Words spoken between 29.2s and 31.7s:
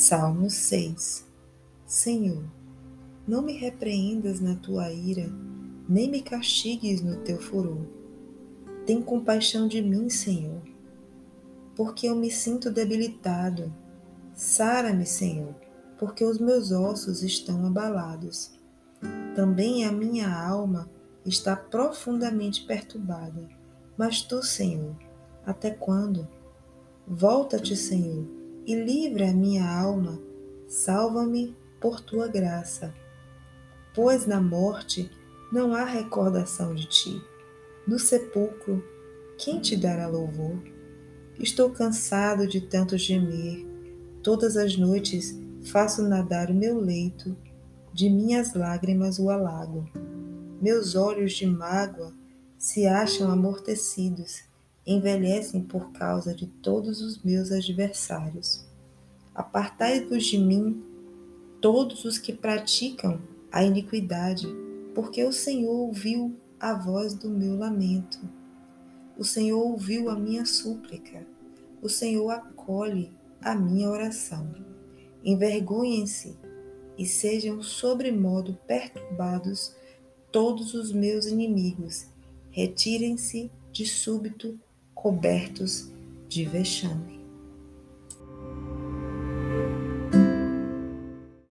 a minha alma, salva-me